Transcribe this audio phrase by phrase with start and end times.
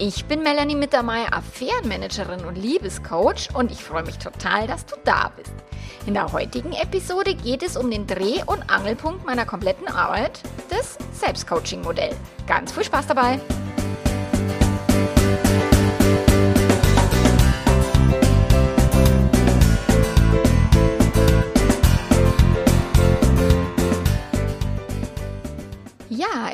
[0.00, 5.32] Ich bin Melanie Mittermeier, Affärenmanagerin und Liebescoach und ich freue mich total, dass du da
[5.36, 5.52] bist.
[6.06, 10.98] In der heutigen Episode geht es um den Dreh- und Angelpunkt meiner kompletten Arbeit, das
[11.18, 12.14] Selbstcoaching-Modell.
[12.46, 13.40] Ganz viel Spaß dabei!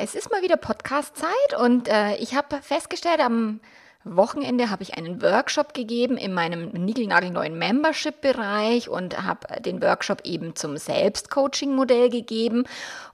[0.05, 3.59] Es ist mal wieder Podcast-Zeit und äh, ich habe festgestellt, am
[4.05, 10.55] Wochenende habe ich einen Workshop gegeben in meinem niegelnagelneuen Membership-Bereich und habe den Workshop eben
[10.55, 12.65] zum Selbstcoaching-Modell gegeben.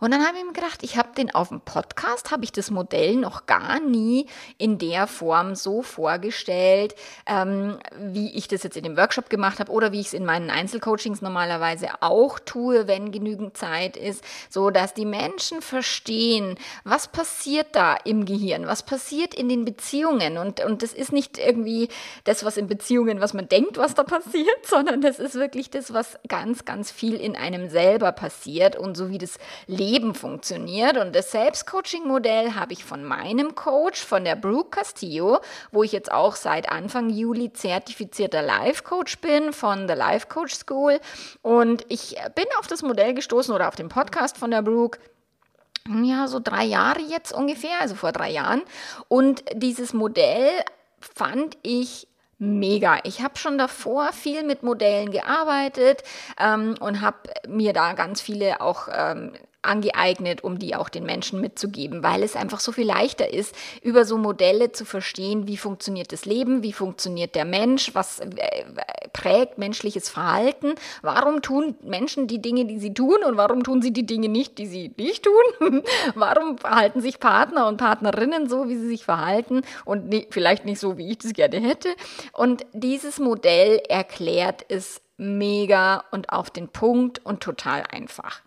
[0.02, 2.72] Und dann habe ich mir gedacht, ich habe den auf dem Podcast, habe ich das
[2.72, 4.25] Modell noch gar nie
[4.58, 6.94] in der Form so vorgestellt,
[7.25, 10.25] ähm, wie ich das jetzt in dem Workshop gemacht habe oder wie ich es in
[10.25, 17.08] meinen Einzelcoachings normalerweise auch tue, wenn genügend Zeit ist, so dass die Menschen verstehen, was
[17.08, 21.90] passiert da im Gehirn, was passiert in den Beziehungen und, und das ist nicht irgendwie
[22.24, 25.94] das, was in Beziehungen, was man denkt, was da passiert, sondern das ist wirklich das,
[25.94, 29.38] was ganz, ganz viel in einem selber passiert und so wie das
[29.68, 30.98] Leben funktioniert.
[30.98, 35.40] Und das Selbstcoaching-Modell habe ich von meinem Coach, von der Brooke Castillo,
[35.72, 41.00] wo ich jetzt auch seit Anfang Juli zertifizierter Life-Coach bin von der Life Coach School.
[41.42, 45.00] Und ich bin auf das Modell gestoßen oder auf den Podcast von der Brooke
[45.88, 48.62] ja, so drei Jahre jetzt ungefähr, also vor drei Jahren.
[49.08, 50.50] Und dieses Modell
[51.00, 53.00] fand ich mega.
[53.04, 56.04] Ich habe schon davor viel mit Modellen gearbeitet
[56.40, 61.40] ähm, und habe mir da ganz viele auch ähm, angeeignet, um die auch den Menschen
[61.40, 66.12] mitzugeben, weil es einfach so viel leichter ist, über so Modelle zu verstehen, wie funktioniert
[66.12, 68.28] das Leben, wie funktioniert der Mensch, was äh,
[69.13, 73.94] prägt menschliches Verhalten, warum tun Menschen die Dinge, die sie tun und warum tun sie
[73.94, 75.84] die Dinge nicht, die sie nicht tun,
[76.16, 80.97] warum verhalten sich Partner und Partnerinnen so, wie sie sich verhalten und vielleicht nicht so,
[80.97, 81.90] wie ich das gerne hätte.
[82.34, 88.42] Und dieses Modell erklärt es mega und auf den Punkt und total einfach.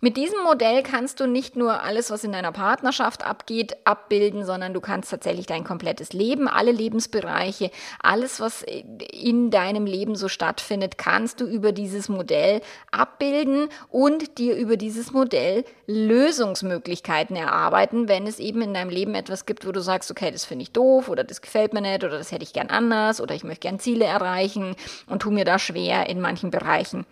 [0.00, 4.72] Mit diesem Modell kannst du nicht nur alles, was in deiner Partnerschaft abgeht, abbilden, sondern
[4.72, 8.64] du kannst tatsächlich dein komplettes Leben, alle Lebensbereiche, alles, was
[9.12, 12.62] in deinem Leben so stattfindet, kannst du über dieses Modell
[12.92, 19.46] abbilden und dir über dieses Modell Lösungsmöglichkeiten erarbeiten, wenn es eben in deinem Leben etwas
[19.46, 22.18] gibt, wo du sagst, okay, das finde ich doof oder das gefällt mir nicht oder
[22.18, 24.76] das hätte ich gern anders oder ich möchte gern Ziele erreichen
[25.08, 27.06] und tu mir da schwer in manchen Bereichen.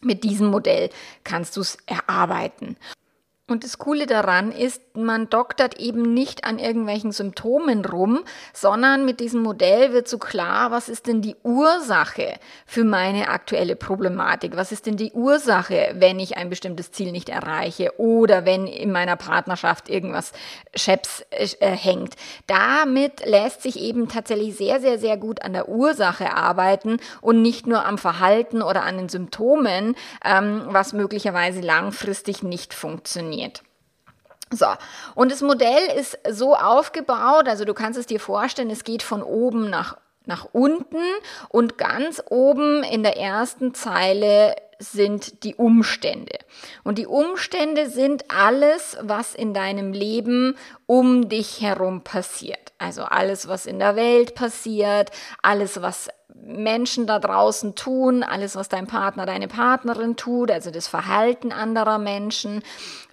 [0.00, 0.90] Mit diesem Modell
[1.24, 2.76] kannst du es erarbeiten.
[3.48, 9.20] Und das Coole daran ist, man doktert eben nicht an irgendwelchen Symptomen rum, sondern mit
[9.20, 14.56] diesem Modell wird so klar, was ist denn die Ursache für meine aktuelle Problematik?
[14.56, 18.90] Was ist denn die Ursache, wenn ich ein bestimmtes Ziel nicht erreiche oder wenn in
[18.90, 20.32] meiner Partnerschaft irgendwas
[20.74, 22.16] Scheps äh, hängt?
[22.48, 27.68] Damit lässt sich eben tatsächlich sehr, sehr, sehr gut an der Ursache arbeiten und nicht
[27.68, 33.62] nur am Verhalten oder an den Symptomen, ähm, was möglicherweise langfristig nicht funktioniert funktioniert.
[34.52, 34.66] So,
[35.16, 39.22] und das Modell ist so aufgebaut, also du kannst es dir vorstellen, es geht von
[39.22, 41.02] oben nach, nach unten
[41.48, 46.38] und ganz oben in der ersten Zeile sind die Umstände.
[46.84, 52.72] Und die Umstände sind alles, was in deinem Leben um dich herum passiert.
[52.78, 55.10] Also alles, was in der Welt passiert,
[55.42, 60.86] alles, was Menschen da draußen tun, alles, was dein Partner, deine Partnerin tut, also das
[60.86, 62.62] Verhalten anderer Menschen,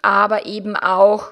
[0.02, 1.31] aber eben auch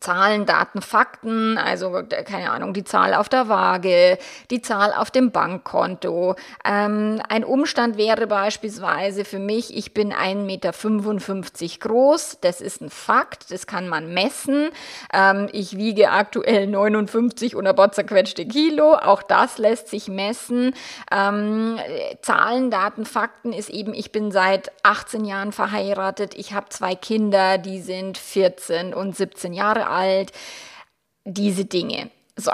[0.00, 4.18] Zahlen, Daten, Fakten, also keine Ahnung, die Zahl auf der Waage,
[4.50, 6.36] die Zahl auf dem Bankkonto.
[6.64, 12.90] Ähm, ein Umstand wäre beispielsweise für mich, ich bin 1,55 Meter groß, das ist ein
[12.90, 14.70] Fakt, das kann man messen.
[15.12, 20.74] Ähm, ich wiege aktuell 59 und ein paar zerquetschte Kilo, auch das lässt sich messen.
[21.12, 21.78] Ähm,
[22.22, 27.58] Zahlen, Daten, Fakten ist eben, ich bin seit 18 Jahren verheiratet, ich habe zwei Kinder,
[27.58, 30.32] die sind 14 und 17 Jahre Jahre alt,
[31.24, 32.10] diese Dinge.
[32.36, 32.52] So.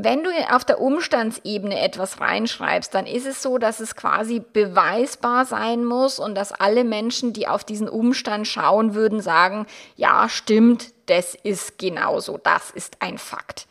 [0.00, 5.44] Wenn du auf der Umstandsebene etwas reinschreibst, dann ist es so, dass es quasi beweisbar
[5.44, 10.92] sein muss und dass alle Menschen, die auf diesen Umstand schauen würden, sagen, ja, stimmt,
[11.06, 13.66] das ist genauso, das ist ein Fakt.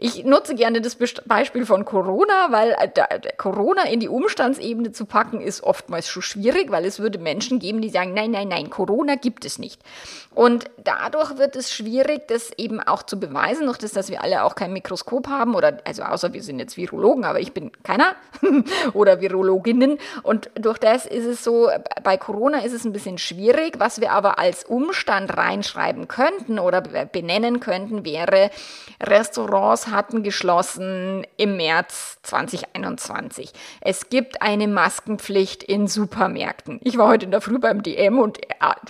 [0.00, 0.96] Ich nutze gerne das
[1.26, 6.70] Beispiel von Corona, weil äh, Corona in die Umstandsebene zu packen ist oftmals schon schwierig,
[6.70, 9.82] weil es würde Menschen geben, die sagen, nein, nein, nein, Corona gibt es nicht.
[10.36, 14.44] Und dadurch wird es schwierig, das eben auch zu beweisen, durch das, dass wir alle
[14.44, 18.14] auch kein Mikroskop haben oder, also außer wir sind jetzt Virologen, aber ich bin keiner
[18.92, 19.98] oder Virologinnen.
[20.22, 21.70] Und durch das ist es so,
[22.04, 23.80] bei Corona ist es ein bisschen schwierig.
[23.80, 28.50] Was wir aber als Umstand reinschreiben könnten oder benennen könnten, wäre,
[29.02, 33.52] Restaurants hatten geschlossen im März 2021.
[33.80, 36.80] Es gibt eine Maskenpflicht in Supermärkten.
[36.84, 38.40] Ich war heute in der Früh beim DM und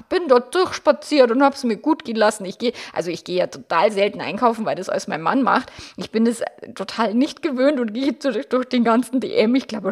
[0.09, 2.45] bin dort durchspaziert und habe es mir gut gehen lassen.
[2.45, 5.73] Ich gehe, also ich gehe ja total selten einkaufen, weil das alles mein Mann macht.
[5.97, 6.43] Ich bin es
[6.75, 9.55] total nicht gewöhnt und gehe durch, durch den ganzen DM.
[9.55, 9.91] Ich glaube,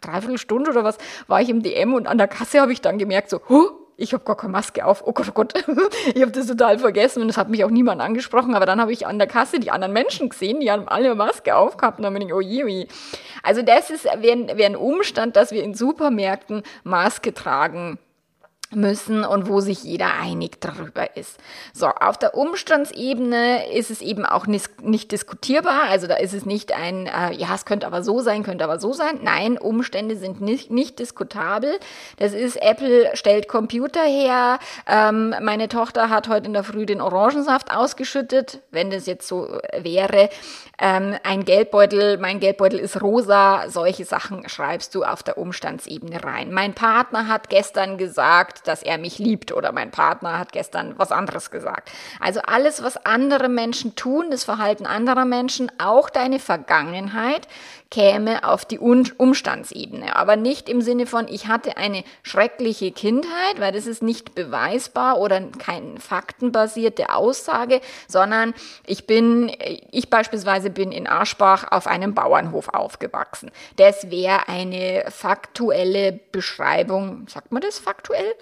[0.00, 2.98] dreiviertel Stunde oder was war ich im DM und an der Kasse habe ich dann
[2.98, 5.02] gemerkt, so, huh, ich habe gar keine Maske auf.
[5.06, 5.54] Oh Gott, oh Gott.
[6.14, 8.54] ich habe das total vergessen und es hat mich auch niemand angesprochen.
[8.54, 11.54] Aber dann habe ich an der Kasse die anderen Menschen gesehen, die haben alle Maske
[11.54, 12.86] aufgehabt und dann bin ich, oh je, oh je.
[13.42, 17.98] Also das ist wäre wär ein Umstand, dass wir in Supermärkten Maske tragen
[18.74, 21.38] müssen und wo sich jeder einig darüber ist.
[21.72, 24.70] So, auf der Umstandsebene ist es eben auch nicht,
[25.12, 25.84] diskutierbar.
[25.88, 28.80] Also da ist es nicht ein, äh, ja, es könnte aber so sein, könnte aber
[28.80, 29.20] so sein.
[29.22, 31.78] Nein, Umstände sind nicht, nicht diskutabel.
[32.18, 34.58] Das ist, Apple stellt Computer her.
[34.86, 38.60] Ähm, meine Tochter hat heute in der Früh den Orangensaft ausgeschüttet.
[38.70, 40.28] Wenn das jetzt so wäre,
[40.78, 46.52] ähm, ein Geldbeutel, mein Geldbeutel ist rosa, solche Sachen schreibst du auf der Umstandsebene rein.
[46.52, 51.12] Mein Partner hat gestern gesagt, dass er mich liebt oder mein Partner hat gestern was
[51.12, 51.90] anderes gesagt.
[52.20, 57.48] Also alles, was andere Menschen tun, das Verhalten anderer Menschen, auch deine Vergangenheit,
[57.92, 60.16] käme auf die Umstandsebene.
[60.16, 65.18] Aber nicht im Sinne von, ich hatte eine schreckliche Kindheit, weil das ist nicht beweisbar
[65.18, 68.54] oder keine faktenbasierte Aussage, sondern
[68.86, 69.54] ich bin,
[69.90, 73.50] ich beispielsweise bin in Aschbach auf einem Bauernhof aufgewachsen.
[73.76, 78.34] Das wäre eine faktuelle Beschreibung, sagt man das faktuell?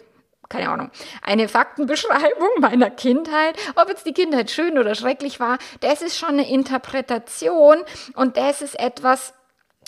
[0.50, 0.90] Keine Ahnung,
[1.22, 6.30] eine Faktenbeschreibung meiner Kindheit, ob jetzt die Kindheit schön oder schrecklich war, das ist schon
[6.30, 7.78] eine Interpretation.
[8.14, 9.32] Und das ist etwas,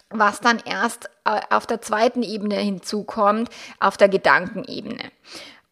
[0.08, 3.50] was dann erst äh, auf der zweiten Ebene hinzukommt,
[3.80, 5.10] auf der Gedankenebene.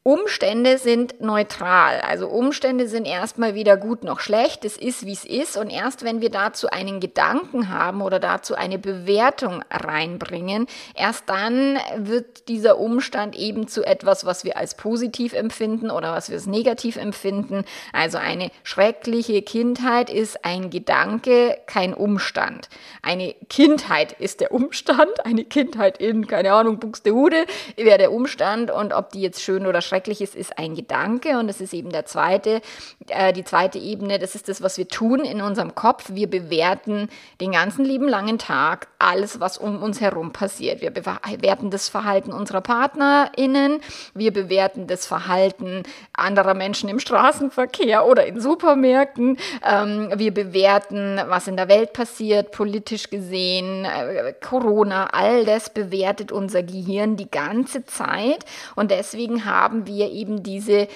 [0.02, 2.00] Umstände sind neutral.
[2.00, 4.64] Also Umstände sind erstmal weder gut noch schlecht.
[4.64, 5.58] Es ist, wie es ist.
[5.58, 11.76] Und erst wenn wir dazu einen Gedanken haben oder dazu eine Bewertung reinbringen, erst dann
[11.99, 16.47] wird dieser Umstand eben zu etwas, was wir als positiv empfinden oder was wir als
[16.47, 17.67] negativ empfinden.
[17.93, 22.70] Also eine schreckliche Kindheit ist ein Gedanke, kein Umstand.
[23.02, 25.26] Eine Kindheit ist der Umstand.
[25.26, 27.44] Eine Kindheit in, keine Ahnung, Buxtehude
[27.76, 28.70] wäre der Umstand.
[28.70, 31.90] und ob die jetzt schön oder schrecklich ist, ist ein Gedanke und das ist eben
[31.90, 32.62] der zweite,
[33.08, 36.10] äh, die zweite Ebene, das ist das, was wir tun in unserem Kopf.
[36.12, 37.08] Wir bewerten
[37.40, 40.81] den ganzen lieben langen Tag alles, was um uns herum passiert.
[40.81, 43.81] Wir bewerten das Verhalten unserer PartnerInnen,
[44.14, 45.82] wir bewerten das Verhalten
[46.12, 52.52] anderer Menschen im Straßenverkehr oder in Supermärkten, ähm, wir bewerten, was in der Welt passiert,
[52.52, 58.44] politisch gesehen, äh, Corona, all das bewertet unser Gehirn die ganze Zeit
[58.76, 60.88] und deswegen haben haben wir eben diese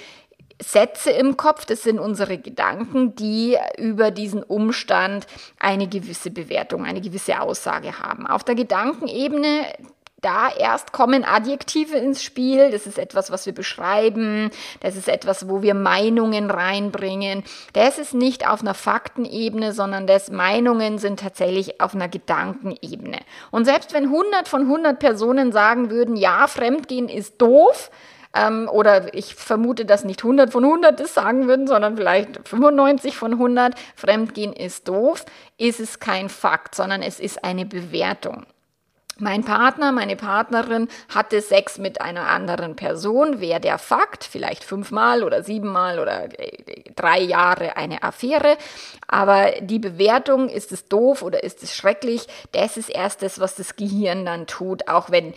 [0.63, 5.27] Sätze im Kopf, das sind unsere Gedanken, die über diesen Umstand
[5.59, 8.27] eine gewisse Bewertung, eine gewisse Aussage haben.
[8.27, 9.67] Auf der Gedankenebene
[10.21, 12.71] da erst kommen Adjektive ins Spiel.
[12.71, 14.51] Das ist etwas, was wir beschreiben.
[14.81, 17.45] Das ist etwas, wo wir Meinungen reinbringen.
[17.75, 23.19] Das ist nicht auf einer Faktenebene, sondern das Meinungen sind tatsächlich auf einer Gedankenebene.
[23.51, 27.91] Und selbst wenn 100 von 100 Personen sagen würden, ja, Fremdgehen ist doof,
[28.35, 33.17] ähm, oder ich vermute, dass nicht 100 von 100 das sagen würden, sondern vielleicht 95
[33.17, 33.75] von 100.
[33.95, 35.25] Fremdgehen ist doof,
[35.57, 38.47] ist es kein Fakt, sondern es ist eine Bewertung.
[39.19, 43.41] Mein Partner, meine Partnerin hatte Sex mit einer anderen Person.
[43.41, 48.57] Wäre der Fakt, vielleicht fünfmal oder siebenmal oder äh, drei Jahre eine Affäre.
[49.07, 53.55] Aber die Bewertung, ist es doof oder ist es schrecklich, das ist erst das, was
[53.55, 55.33] das Gehirn dann tut, auch wenn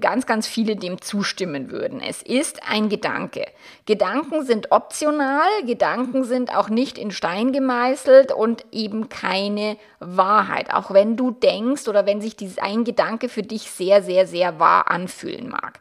[0.00, 2.00] ganz, ganz viele dem zustimmen würden.
[2.00, 3.46] Es ist ein Gedanke.
[3.86, 10.72] Gedanken sind optional, Gedanken sind auch nicht in Stein gemeißelt und eben keine Wahrheit.
[10.72, 14.58] Auch wenn du denkst oder wenn sich dieses ein Gedanke für dich sehr, sehr, sehr
[14.58, 15.80] wahr anfühlen mag.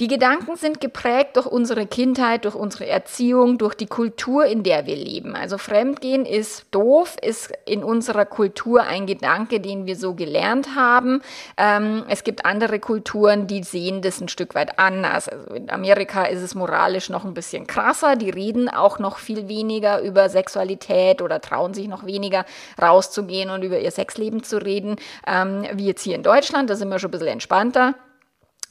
[0.00, 4.86] Die Gedanken sind geprägt durch unsere Kindheit, durch unsere Erziehung, durch die Kultur, in der
[4.86, 5.36] wir leben.
[5.36, 11.22] Also Fremdgehen ist doof, ist in unserer Kultur ein Gedanke, den wir so gelernt haben.
[11.56, 15.28] Ähm, es gibt andere Kulturen, die sehen das ein Stück weit anders.
[15.28, 18.16] Also in Amerika ist es moralisch noch ein bisschen krasser.
[18.16, 22.46] Die reden auch noch viel weniger über Sexualität oder trauen sich noch weniger
[22.82, 26.68] rauszugehen und über ihr Sexleben zu reden, ähm, wie jetzt hier in Deutschland.
[26.68, 27.94] Da sind wir schon ein bisschen entspannter.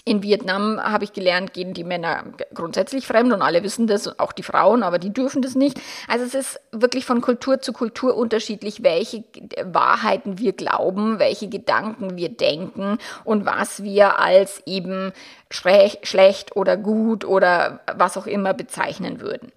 [0.06, 4.34] In Vietnam habe ich gelernt, gehen die Männer grundsätzlich fremd und alle wissen das, auch
[4.34, 5.80] die Frauen, aber die dürfen das nicht.
[6.10, 9.24] Also es ist wirklich von Kultur zu Kultur unterschiedlich, welche
[9.64, 15.14] Wahrheiten wir glauben, welche Gedanken wir denken und was wir als eben
[15.50, 19.54] schlecht oder gut oder was auch immer bezeichnen würden.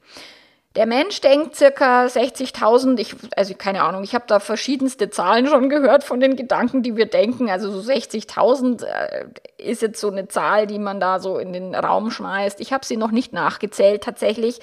[0.76, 5.70] Der Mensch denkt circa 60.000, ich, also keine Ahnung, ich habe da verschiedenste Zahlen schon
[5.70, 7.48] gehört von den Gedanken, die wir denken.
[7.48, 9.24] Also so 60.000 äh,
[9.56, 12.60] ist jetzt so eine Zahl, die man da so in den Raum schmeißt.
[12.60, 14.60] Ich habe sie noch nicht nachgezählt tatsächlich.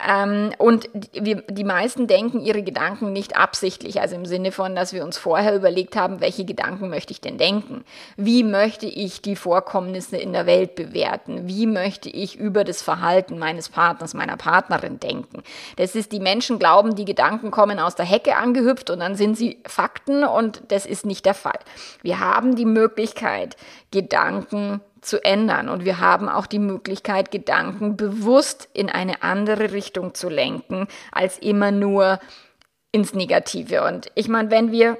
[0.00, 4.92] Ähm, und wir, die meisten denken ihre Gedanken nicht absichtlich, also im Sinne von, dass
[4.92, 7.84] wir uns vorher überlegt haben, welche Gedanken möchte ich denn denken?
[8.16, 11.46] Wie möchte ich die Vorkommnisse in der Welt bewerten?
[11.46, 15.42] Wie möchte ich über das Verhalten meines Partners, meiner Partnerin denken?
[15.76, 19.36] Das ist, die Menschen glauben, die Gedanken kommen aus der Hecke angehüpft und dann sind
[19.36, 21.58] sie Fakten und das ist nicht der Fall.
[22.02, 23.56] Wir haben die Möglichkeit,
[23.92, 25.68] Gedanken zu ändern.
[25.68, 31.38] Und wir haben auch die Möglichkeit, Gedanken bewusst in eine andere Richtung zu lenken, als
[31.38, 32.18] immer nur
[32.92, 33.84] ins Negative.
[33.84, 34.98] Und ich meine, wenn wir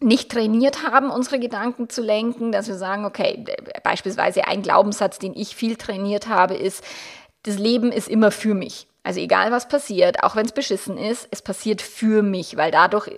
[0.00, 3.44] nicht trainiert haben, unsere Gedanken zu lenken, dass wir sagen, okay,
[3.82, 6.84] beispielsweise ein Glaubenssatz, den ich viel trainiert habe, ist,
[7.42, 8.86] das Leben ist immer für mich.
[9.08, 13.08] Also egal was passiert, auch wenn es beschissen ist, es passiert für mich, weil dadurch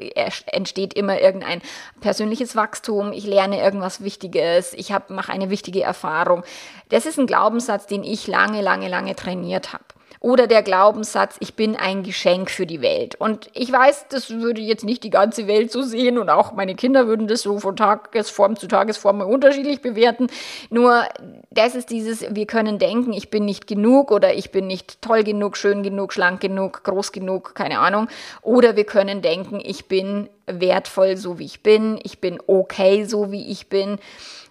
[0.47, 1.63] entsteht immer irgendein
[2.01, 6.45] persönliches Wachstum, ich lerne irgendwas Wichtiges, ich mache eine wichtige Erfahrung.
[6.91, 9.83] Das ist ein Glaubenssatz, den ich lange, lange, lange trainiert habe.
[10.23, 13.15] Oder der Glaubenssatz, ich bin ein Geschenk für die Welt.
[13.15, 16.75] Und ich weiß, das würde jetzt nicht die ganze Welt so sehen und auch meine
[16.75, 20.27] Kinder würden das so von Tagesform zu Tagesform unterschiedlich bewerten.
[20.69, 21.05] Nur
[21.51, 25.25] das ist dieses, wir können denken, ich bin nicht genug oder ich bin nicht toll
[25.25, 28.09] genug, schön genug, schlank genug, groß genug, keine Ahnung.
[28.43, 33.33] Oder wir können denken, ich bin wertvoll, so wie ich bin, ich bin okay, so
[33.33, 33.99] wie ich bin.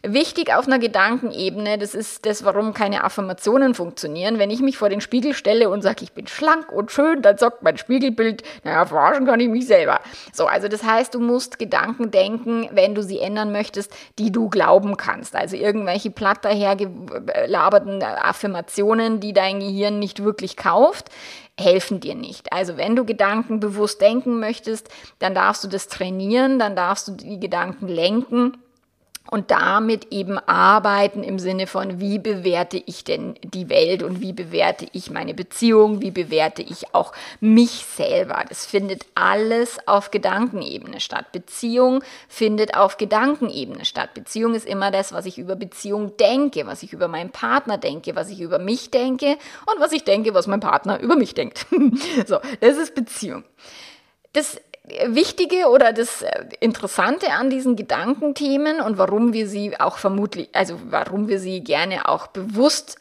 [0.02, 4.40] Wichtig auf einer Gedankenebene, das ist das, warum keine Affirmationen funktionieren.
[4.40, 7.38] Wenn ich mich vor den Spiegel stelle und sage, ich bin schlank und schön, dann
[7.38, 10.00] sagt mein Spiegelbild, naja, verarschen kann ich mich selber.
[10.32, 14.48] So, also das heißt, du musst Gedanken denken, wenn du sie ändern möchtest, die du
[14.48, 15.36] glauben kannst.
[15.36, 21.10] Also irgendwelche platt dahergelaberten Affirmationen, die dein Gehirn nicht wirklich kauft
[21.60, 22.54] helfen dir nicht.
[22.54, 24.88] Also wenn du Gedanken bewusst denken möchtest,
[25.20, 28.54] dann darfst du das trainieren, dann darfst du die Gedanken lenken
[29.30, 34.34] und damit eben arbeiten im Sinne von, wie bewerte ich denn die Welt und wie
[34.34, 38.44] bewerte ich meine Beziehung, wie bewerte ich auch mich selber.
[38.50, 41.32] Das findet alles auf Gedankenebene statt.
[41.32, 44.14] Beziehung findet auf Gedankenebene statt.
[44.14, 48.16] Beziehung ist immer das, was ich über Beziehung denke, was ich über meinen Partner denke,
[48.16, 49.38] was ich über mich denke
[49.72, 51.66] und was ich denke, was mein Partner über mich denkt.
[52.26, 53.44] so, das ist Beziehung.
[54.34, 54.62] Das
[55.08, 60.80] Wichtige oder das äh, Interessante an diesen Gedankenthemen und warum wir sie auch vermutlich, also
[60.90, 62.98] warum wir sie gerne auch bewusst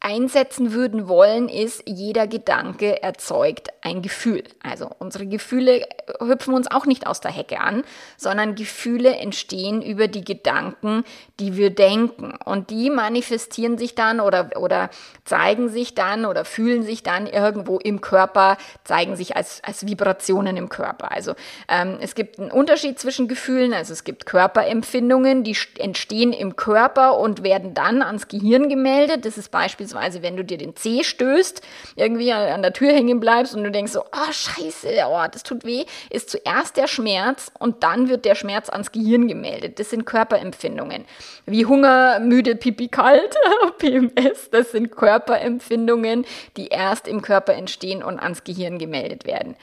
[0.00, 4.44] einsetzen würden wollen, ist, jeder Gedanke erzeugt ein Gefühl.
[4.62, 5.86] Also unsere Gefühle
[6.20, 7.82] hüpfen uns auch nicht aus der Hecke an,
[8.16, 11.04] sondern Gefühle entstehen über die Gedanken,
[11.40, 12.34] die wir denken.
[12.44, 14.90] Und die manifestieren sich dann oder, oder
[15.24, 20.56] zeigen sich dann oder fühlen sich dann irgendwo im Körper, zeigen sich als, als Vibrationen
[20.56, 21.10] im Körper.
[21.10, 21.34] Also
[21.68, 27.18] ähm, es gibt einen Unterschied zwischen Gefühlen, also es gibt Körperempfindungen, die entstehen im Körper
[27.18, 29.24] und werden dann ans Gehirn gemeldet.
[29.24, 31.62] Das ist beispielsweise Beispielsweise, wenn du dir den Zeh stößt,
[31.96, 35.64] irgendwie an der Tür hängen bleibst und du denkst so, oh scheiße, oh, das tut
[35.64, 39.78] weh, ist zuerst der Schmerz und dann wird der Schmerz ans Gehirn gemeldet.
[39.78, 41.04] Das sind Körperempfindungen.
[41.46, 43.34] Wie Hunger, müde, pipi, kalt,
[43.78, 46.26] PMS, das sind Körperempfindungen,
[46.56, 49.56] die erst im Körper entstehen und ans Gehirn gemeldet werden.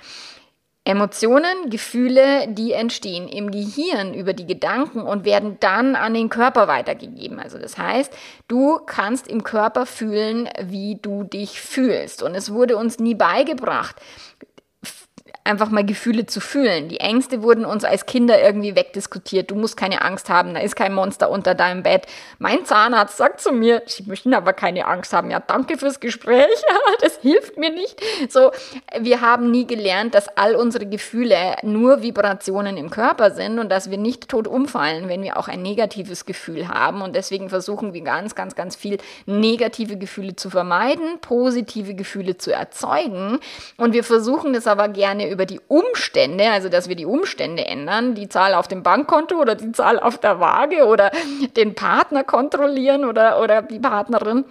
[0.87, 6.67] Emotionen, Gefühle, die entstehen im Gehirn über die Gedanken und werden dann an den Körper
[6.67, 7.39] weitergegeben.
[7.39, 8.13] Also das heißt,
[8.47, 12.21] du kannst im Körper fühlen, wie du dich fühlst.
[12.21, 13.95] Und es wurde uns nie beigebracht,
[15.45, 16.89] einfach mal Gefühle zu fühlen.
[16.89, 19.51] Die Ängste wurden uns als Kinder irgendwie wegdiskutiert.
[19.51, 22.07] Du musst keine Angst haben, da ist kein Monster unter deinem Bett.
[22.39, 25.29] Mein Zahnarzt sagt zu mir, Sie möchten aber keine Angst haben.
[25.29, 26.47] Ja, danke fürs Gespräch.
[27.01, 28.01] das hilft mir nicht.
[28.27, 28.51] So,
[28.99, 33.91] wir haben nie gelernt, dass all unsere Gefühle nur Vibrationen im Körper sind und dass
[33.91, 37.03] wir nicht tot umfallen, wenn wir auch ein negatives Gefühl haben.
[37.03, 38.97] Und deswegen versuchen wir ganz, ganz, ganz viel
[39.27, 43.39] negative Gefühle zu vermeiden, positive Gefühle zu erzeugen.
[43.77, 48.15] Und wir versuchen das aber gerne über die Umstände, also dass wir die Umstände ändern,
[48.15, 51.11] die Zahl auf dem Bankkonto oder die Zahl auf der Waage oder
[51.55, 54.45] den Partner kontrollieren oder, oder die Partnerin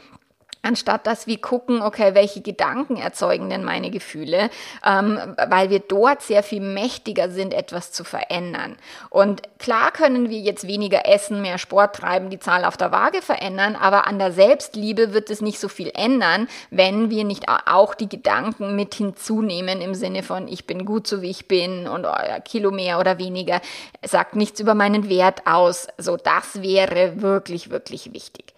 [0.65, 4.51] anstatt dass wir gucken, okay, welche Gedanken erzeugen denn meine Gefühle,
[4.85, 5.19] ähm,
[5.49, 8.77] weil wir dort sehr viel mächtiger sind, etwas zu verändern.
[9.11, 13.23] Und klar können wir jetzt weniger essen, mehr Sport treiben, die Zahl auf der Waage
[13.23, 17.95] verändern, aber an der Selbstliebe wird es nicht so viel ändern, wenn wir nicht auch
[17.95, 22.07] die Gedanken mit hinzunehmen im Sinne von, ich bin gut so wie ich bin und
[22.07, 23.61] oh, Kilo mehr oder weniger
[24.03, 25.89] sagt nichts über meinen Wert aus.
[25.99, 28.55] So, das wäre wirklich, wirklich wichtig.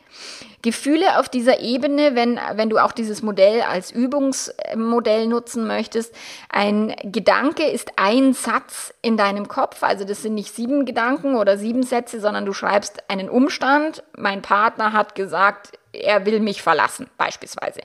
[0.67, 6.13] Gefühle auf dieser Ebene, wenn, wenn du auch dieses Modell als Übungsmodell nutzen möchtest,
[6.49, 11.57] ein Gedanke ist ein Satz in deinem Kopf, also das sind nicht sieben Gedanken oder
[11.57, 14.03] sieben Sätze, sondern du schreibst einen Umstand.
[14.19, 17.83] Mein Partner hat gesagt, er will mich verlassen, beispielsweise.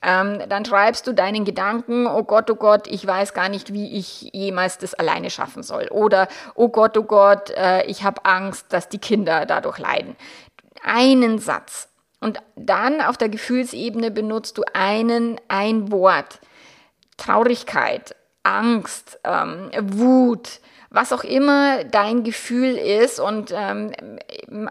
[0.00, 3.98] Ähm, dann schreibst du deinen Gedanken, oh Gott, oh Gott, ich weiß gar nicht, wie
[3.98, 5.88] ich jemals das alleine schaffen soll.
[5.90, 10.16] Oder, oh Gott, oh Gott, äh, ich habe Angst, dass die Kinder dadurch leiden
[10.82, 11.91] einen Satz.
[12.22, 16.38] Und dann auf der Gefühlsebene benutzt du einen, ein Wort.
[17.16, 18.14] Traurigkeit,
[18.44, 23.18] Angst, ähm, Wut, was auch immer dein Gefühl ist.
[23.18, 23.92] Und ähm,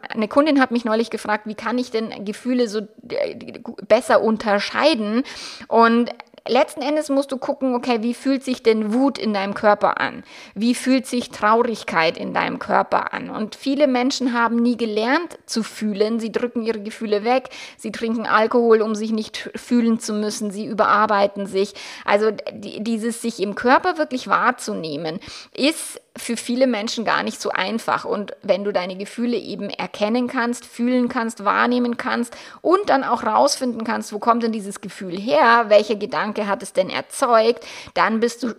[0.09, 5.23] eine Kundin hat mich neulich gefragt, wie kann ich denn Gefühle so äh, besser unterscheiden?
[5.67, 6.09] Und
[6.47, 10.23] letzten Endes musst du gucken, okay, wie fühlt sich denn Wut in deinem Körper an?
[10.55, 13.29] Wie fühlt sich Traurigkeit in deinem Körper an?
[13.29, 16.19] Und viele Menschen haben nie gelernt zu fühlen.
[16.19, 17.49] Sie drücken ihre Gefühle weg.
[17.77, 20.51] Sie trinken Alkohol, um sich nicht fühlen zu müssen.
[20.51, 21.73] Sie überarbeiten sich.
[22.05, 25.19] Also dieses sich im Körper wirklich wahrzunehmen,
[25.55, 28.03] ist für viele Menschen gar nicht so einfach.
[28.03, 33.23] Und wenn du deine Gefühle eben erkennen kannst, fühlen kannst, wahrnehmen kannst und dann auch
[33.23, 35.95] rausfinden kannst, wo kommt denn dieses Gefühl her, welcher
[36.33, 38.55] Gedanke hat es denn erzeugt, dann bist du,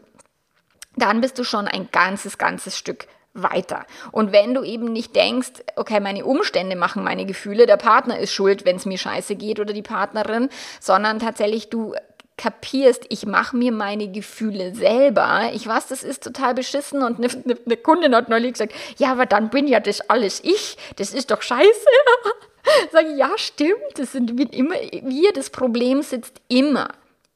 [0.97, 3.87] dann bist du schon ein ganzes, ganzes Stück weiter.
[4.11, 8.33] Und wenn du eben nicht denkst, okay, meine Umstände machen meine Gefühle, der Partner ist
[8.33, 10.50] schuld, wenn es mir scheiße geht oder die Partnerin,
[10.81, 11.95] sondern tatsächlich du
[12.37, 15.50] kapierst, ich mache mir meine Gefühle selber.
[15.55, 19.12] Ich weiß, das ist total beschissen und eine, eine, eine Kundin hat neulich gesagt, ja,
[19.12, 20.76] aber dann bin ja das alles ich.
[20.97, 21.87] Das ist doch scheiße.
[22.93, 23.97] Sag ich, ja, stimmt.
[23.97, 25.33] Das sind immer wir.
[25.33, 26.88] Das Problem sitzt immer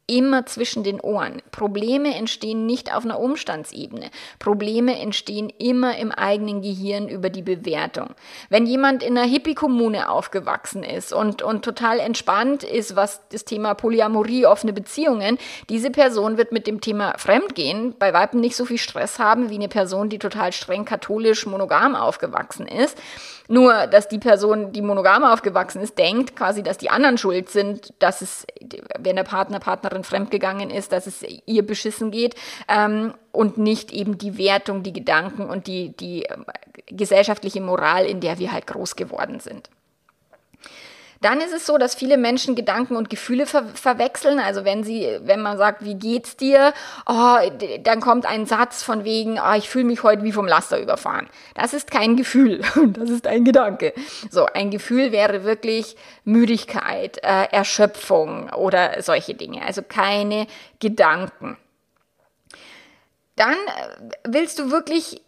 [0.07, 1.43] immer zwischen den Ohren.
[1.51, 4.11] Probleme entstehen nicht auf einer Umstandsebene.
[4.39, 8.11] Probleme entstehen immer im eigenen Gehirn über die Bewertung.
[8.49, 13.75] Wenn jemand in einer Hippie-Kommune aufgewachsen ist und, und total entspannt ist, was das Thema
[13.75, 15.39] Polyamorie, offene Beziehungen,
[15.69, 19.57] diese Person wird mit dem Thema Fremdgehen bei Weitem nicht so viel Stress haben wie
[19.57, 22.97] eine Person, die total streng katholisch monogam aufgewachsen ist.
[23.49, 27.93] Nur, dass die Person, die monogam aufgewachsen ist, denkt quasi, dass die anderen schuld sind,
[27.99, 28.47] dass es,
[28.99, 32.35] wenn der Partner, Partnerin fremdgegangen ist, dass es ihr beschissen geht
[32.69, 36.37] ähm, und nicht eben die Wertung, die Gedanken und die, die äh,
[36.87, 39.71] gesellschaftliche Moral, in der wir halt groß geworden sind.
[41.21, 44.39] Dann ist es so, dass viele Menschen Gedanken und Gefühle ver verwechseln.
[44.39, 46.73] Also wenn sie, wenn man sagt, wie geht's dir,
[47.07, 47.37] oh,
[47.83, 51.29] dann kommt ein Satz von wegen, oh, ich fühle mich heute wie vom Laster überfahren.
[51.55, 53.93] Das ist kein Gefühl, das ist ein Gedanke.
[54.31, 59.63] So, ein Gefühl wäre wirklich Müdigkeit, äh, Erschöpfung oder solche Dinge.
[59.65, 60.47] Also keine
[60.81, 61.57] Gedanken.
[63.37, 65.23] Dann äh, willst du wirklich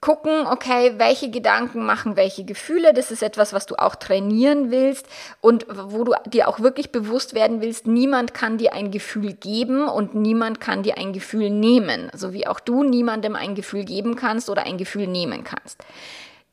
[0.00, 2.92] gucken, okay, welche Gedanken machen welche Gefühle.
[2.94, 5.06] Das ist etwas, was du auch trainieren willst
[5.40, 9.88] und wo du dir auch wirklich bewusst werden willst, niemand kann dir ein Gefühl geben
[9.88, 14.16] und niemand kann dir ein Gefühl nehmen, so wie auch du niemandem ein Gefühl geben
[14.16, 15.84] kannst oder ein Gefühl nehmen kannst.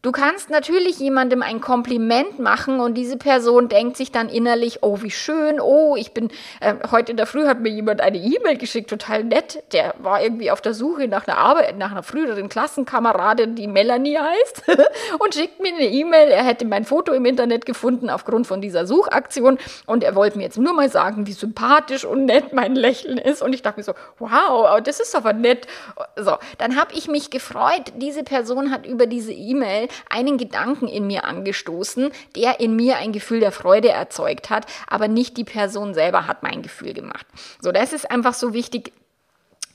[0.07, 5.01] Du kannst natürlich jemandem ein Kompliment machen und diese Person denkt sich dann innerlich, oh,
[5.01, 6.29] wie schön, oh, ich bin,
[6.61, 9.61] äh, heute in der Früh hat mir jemand eine E-Mail geschickt, total nett.
[9.73, 14.17] Der war irgendwie auf der Suche nach einer Arbeit, nach einer früheren Klassenkameradin, die Melanie
[14.17, 14.63] heißt,
[15.19, 16.29] und schickt mir eine E-Mail.
[16.29, 20.45] Er hätte mein Foto im Internet gefunden aufgrund von dieser Suchaktion und er wollte mir
[20.45, 23.41] jetzt nur mal sagen, wie sympathisch und nett mein Lächeln ist.
[23.41, 25.67] Und ich dachte mir so, wow, das ist aber nett.
[26.15, 27.91] So, dann habe ich mich gefreut.
[27.97, 33.11] Diese Person hat über diese E-Mail einen Gedanken in mir angestoßen, der in mir ein
[33.11, 37.25] Gefühl der Freude erzeugt hat, aber nicht die Person selber hat mein Gefühl gemacht.
[37.61, 38.93] So, das ist einfach so wichtig,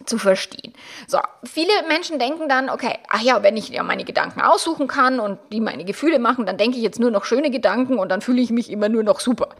[0.06, 0.72] zu verstehen.
[1.06, 5.20] So, viele Menschen denken dann, okay, ach ja, wenn ich ja meine Gedanken aussuchen kann
[5.20, 8.20] und die meine Gefühle machen, dann denke ich jetzt nur noch schöne Gedanken und dann
[8.20, 9.50] fühle ich mich immer nur noch super.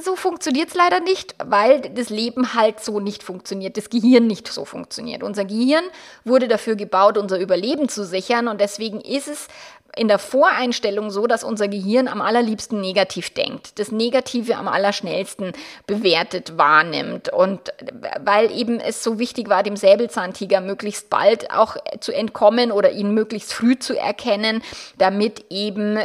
[0.00, 4.48] So funktioniert es leider nicht, weil das Leben halt so nicht funktioniert, das Gehirn nicht
[4.48, 5.22] so funktioniert.
[5.22, 5.84] Unser Gehirn
[6.24, 9.48] wurde dafür gebaut, unser Überleben zu sichern und deswegen ist es
[9.94, 15.52] in der Voreinstellung so, dass unser Gehirn am allerliebsten negativ denkt, das Negative am allerschnellsten
[15.86, 17.30] bewertet wahrnimmt.
[17.30, 17.72] Und
[18.20, 23.12] weil eben es so wichtig war, dem Säbelzahntiger möglichst bald auch zu entkommen oder ihn
[23.12, 24.62] möglichst früh zu erkennen,
[24.96, 25.98] damit eben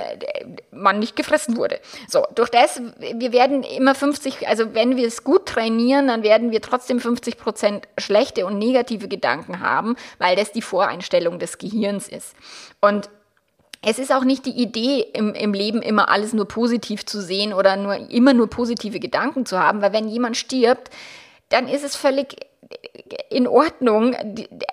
[0.72, 1.80] man nicht gefressen wurde.
[2.10, 6.52] So, durch das, wir werden immer 50, also wenn wir es gut trainieren, dann werden
[6.52, 12.10] wir trotzdem 50 Prozent schlechte und negative Gedanken haben, weil das die Voreinstellung des Gehirns
[12.10, 12.36] ist.
[12.82, 13.10] Und
[13.82, 17.54] es ist auch nicht die Idee im, im Leben immer alles nur positiv zu sehen
[17.54, 20.90] oder nur immer nur positive Gedanken zu haben, weil wenn jemand stirbt,
[21.50, 22.36] dann ist es völlig
[23.30, 24.16] in Ordnung,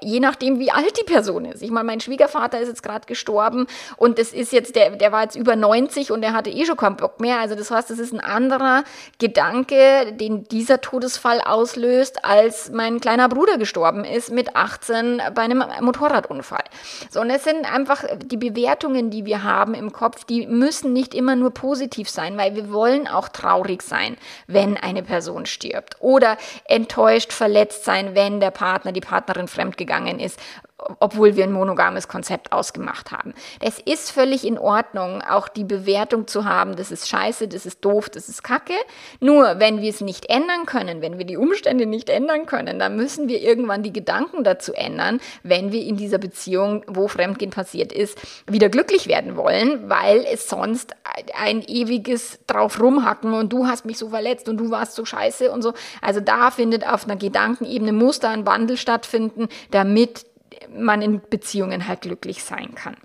[0.00, 1.62] je nachdem, wie alt die Person ist.
[1.62, 5.22] Ich meine, mein Schwiegervater ist jetzt gerade gestorben und das ist jetzt, der, der war
[5.22, 7.40] jetzt über 90 und der hatte eh schon keinen Bock mehr.
[7.40, 8.84] Also das heißt, das ist ein anderer
[9.18, 15.64] Gedanke, den dieser Todesfall auslöst, als mein kleiner Bruder gestorben ist mit 18 bei einem
[15.80, 16.64] Motorradunfall.
[17.10, 21.14] So, und es sind einfach die Bewertungen, die wir haben im Kopf, die müssen nicht
[21.14, 26.36] immer nur positiv sein, weil wir wollen auch traurig sein, wenn eine Person stirbt oder
[26.64, 30.40] enttäuscht, verletzt sein, wenn der Partner, die Partnerin fremdgegangen ist
[30.76, 33.32] obwohl wir ein monogames Konzept ausgemacht haben.
[33.60, 37.84] Es ist völlig in Ordnung, auch die Bewertung zu haben, das ist scheiße, das ist
[37.84, 38.74] doof, das ist kacke.
[39.20, 42.96] Nur wenn wir es nicht ändern können, wenn wir die Umstände nicht ändern können, dann
[42.96, 47.92] müssen wir irgendwann die Gedanken dazu ändern, wenn wir in dieser Beziehung, wo Fremdgehen passiert
[47.92, 50.96] ist, wieder glücklich werden wollen, weil es sonst
[51.38, 55.52] ein ewiges drauf rumhacken und du hast mich so verletzt und du warst so scheiße
[55.52, 55.72] und so.
[56.02, 60.26] Also da findet auf einer Gedankenebene Muster, ein Wandel stattfinden, damit
[60.70, 62.96] man in Beziehungen halt glücklich sein kann.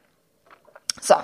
[1.01, 1.15] So.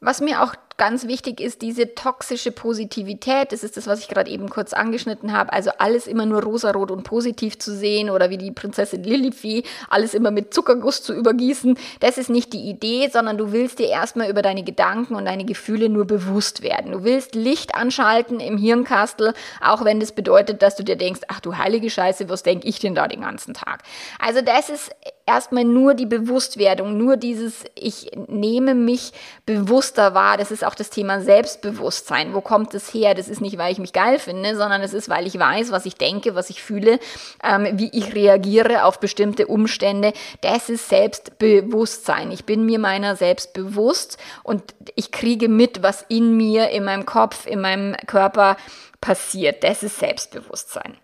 [0.00, 3.52] Was mir auch ganz wichtig ist diese toxische Positivität.
[3.52, 5.52] Das ist das, was ich gerade eben kurz angeschnitten habe.
[5.52, 10.14] Also alles immer nur rosarot und positiv zu sehen oder wie die Prinzessin Lilifee, alles
[10.14, 11.78] immer mit Zuckerguss zu übergießen.
[12.00, 15.44] Das ist nicht die Idee, sondern du willst dir erstmal über deine Gedanken und deine
[15.44, 16.92] Gefühle nur bewusst werden.
[16.92, 21.40] Du willst Licht anschalten im Hirnkastel, auch wenn das bedeutet, dass du dir denkst, ach
[21.40, 23.82] du heilige Scheiße, was denke ich denn da den ganzen Tag?
[24.18, 24.90] Also das ist
[25.26, 29.12] erstmal nur die Bewusstwerdung, nur dieses, ich nehme mich
[29.46, 30.36] bewusster wahr.
[30.36, 32.34] Das ist auch das Thema Selbstbewusstsein.
[32.34, 33.14] Wo kommt es her?
[33.14, 35.86] Das ist nicht, weil ich mich geil finde, sondern es ist, weil ich weiß, was
[35.86, 36.98] ich denke, was ich fühle,
[37.42, 40.12] ähm, wie ich reagiere auf bestimmte Umstände.
[40.40, 42.30] Das ist Selbstbewusstsein.
[42.30, 44.62] Ich bin mir meiner selbst bewusst und
[44.94, 48.56] ich kriege mit, was in mir, in meinem Kopf, in meinem Körper
[49.00, 49.64] passiert.
[49.64, 50.96] Das ist Selbstbewusstsein.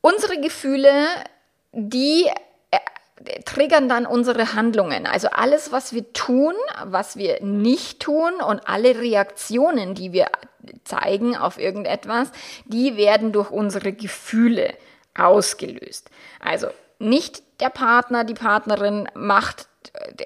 [0.00, 1.08] Unsere Gefühle
[1.72, 2.26] die
[3.44, 5.06] triggern dann unsere Handlungen.
[5.06, 6.54] Also alles, was wir tun,
[6.84, 10.28] was wir nicht tun und alle Reaktionen, die wir
[10.84, 12.30] zeigen auf irgendetwas,
[12.66, 14.74] die werden durch unsere Gefühle
[15.16, 16.10] ausgelöst.
[16.40, 19.68] Also nicht der Partner, die Partnerin macht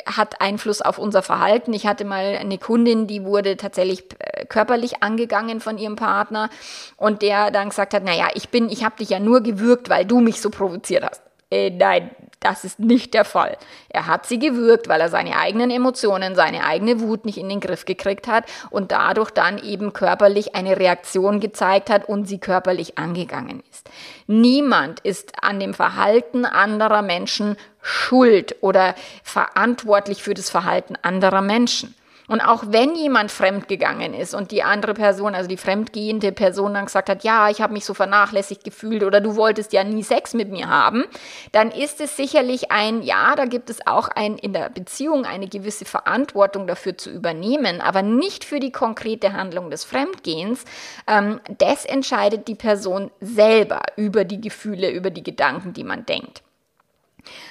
[0.07, 1.73] hat Einfluss auf unser Verhalten.
[1.73, 6.51] Ich hatte mal eine Kundin, die wurde tatsächlich äh, körperlich angegangen von ihrem Partner
[6.97, 10.05] und der dann gesagt hat, naja, ich bin, ich habe dich ja nur gewürgt, weil
[10.05, 11.23] du mich so provoziert hast.
[11.51, 12.11] Äh, nein,
[12.45, 13.57] das ist nicht der Fall.
[13.89, 17.61] Er hat sie gewürgt, weil er seine eigenen Emotionen, seine eigene Wut nicht in den
[17.61, 22.99] Griff gekriegt hat und dadurch dann eben körperlich eine Reaktion gezeigt hat und sie körperlich
[22.99, 23.89] angegangen ist.
[24.27, 31.95] Niemand ist an dem Verhalten anderer Menschen schuld oder verantwortlich für das Verhalten anderer Menschen.
[32.29, 36.87] Und auch wenn jemand fremdgegangen ist und die andere Person, also die fremdgehende Person dann
[36.87, 40.35] gesagt hat, ja, ich habe mich so vernachlässigt gefühlt oder du wolltest ja nie Sex
[40.35, 41.05] mit mir haben,
[41.51, 45.49] dann ist es sicherlich ein, ja, da gibt es auch ein, in der Beziehung eine
[45.49, 50.65] gewisse Verantwortung dafür zu übernehmen, aber nicht für die konkrete Handlung des Fremdgehens.
[51.07, 56.43] Ähm, das entscheidet die Person selber über die Gefühle, über die Gedanken, die man denkt.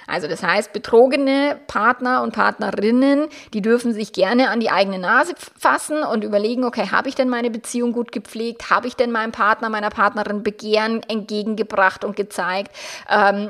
[0.08, 5.34] Also das heißt, betrogene Partner und Partnerinnen, die dürfen sich gerne an die eigene Nase
[5.58, 8.70] fassen und überlegen, okay, habe ich denn meine Beziehung gut gepflegt?
[8.70, 12.76] Habe ich denn meinem Partner, meiner Partnerin Begehren entgegengebracht und gezeigt,
[13.10, 13.50] ähm,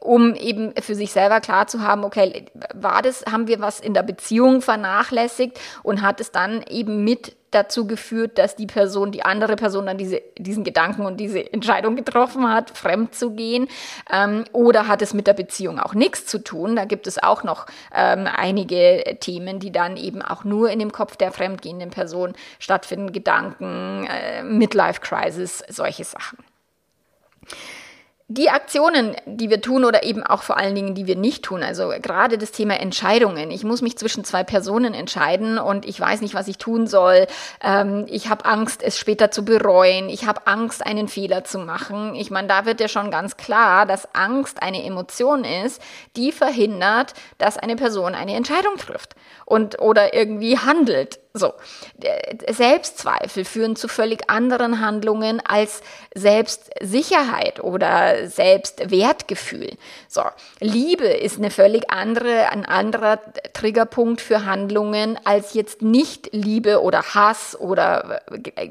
[0.00, 3.94] um eben für sich selber klar zu haben, okay, war das, haben wir was in
[3.94, 9.24] der Beziehung vernachlässigt und hat es dann eben mit dazu geführt, dass die Person, die
[9.24, 13.68] andere Person dann diese, diesen Gedanken und diese Entscheidung getroffen hat, fremd zu gehen?
[14.12, 16.76] Ähm, oder hat es mit der Beziehung auch nichts zu tun?
[16.76, 20.92] Da gibt es auch noch ähm, einige Themen, die dann eben auch nur in dem
[20.92, 23.12] Kopf der fremdgehenden Person stattfinden.
[23.12, 26.38] Gedanken, äh, Midlife Crisis, solche Sachen.
[28.30, 31.62] Die Aktionen, die wir tun oder eben auch vor allen Dingen, die wir nicht tun,
[31.62, 33.50] also gerade das Thema Entscheidungen.
[33.50, 37.26] Ich muss mich zwischen zwei Personen entscheiden und ich weiß nicht, was ich tun soll.
[37.62, 40.10] Ähm, ich habe Angst, es später zu bereuen.
[40.10, 42.14] Ich habe Angst, einen Fehler zu machen.
[42.14, 45.80] Ich meine, da wird ja schon ganz klar, dass Angst eine Emotion ist,
[46.14, 49.14] die verhindert, dass eine Person eine Entscheidung trifft
[49.46, 51.18] und oder irgendwie handelt.
[51.38, 51.54] So,
[52.48, 55.82] Selbstzweifel führen zu völlig anderen Handlungen als
[56.14, 59.76] Selbstsicherheit oder Selbstwertgefühl.
[60.08, 60.22] So,
[60.60, 63.20] Liebe ist eine völlig andere, ein anderer
[63.52, 68.20] Triggerpunkt für Handlungen als jetzt nicht Liebe oder Hass oder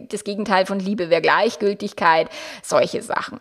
[0.09, 2.27] das Gegenteil von Liebe wäre Gleichgültigkeit,
[2.61, 3.39] solche Sachen.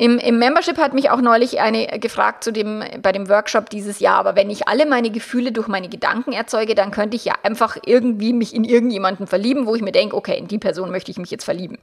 [0.00, 3.98] Im, Im Membership hat mich auch neulich eine gefragt zu dem, bei dem Workshop dieses
[3.98, 7.34] Jahr, aber wenn ich alle meine Gefühle durch meine Gedanken erzeuge, dann könnte ich ja
[7.42, 11.10] einfach irgendwie mich in irgendjemanden verlieben, wo ich mir denke, okay, in die Person möchte
[11.10, 11.78] ich mich jetzt verlieben.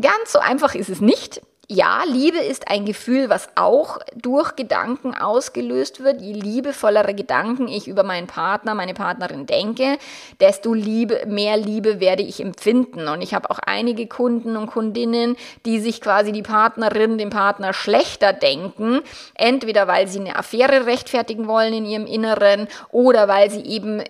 [0.00, 5.14] Ganz so einfach ist es nicht ja, Liebe ist ein Gefühl, was auch durch Gedanken
[5.14, 6.20] ausgelöst wird.
[6.20, 9.96] Je liebevollere Gedanken ich über meinen Partner, meine Partnerin denke,
[10.40, 13.06] desto Liebe, mehr Liebe werde ich empfinden.
[13.06, 17.72] Und ich habe auch einige Kunden und Kundinnen, die sich quasi die Partnerin, den Partner
[17.72, 19.02] schlechter denken.
[19.34, 24.02] Entweder weil sie eine Affäre rechtfertigen wollen in ihrem Inneren oder weil sie eben